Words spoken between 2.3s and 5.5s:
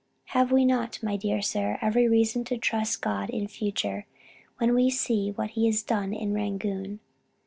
to trust God in future, when we see